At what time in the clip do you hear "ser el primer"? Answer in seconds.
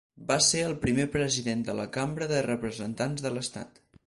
0.45-1.05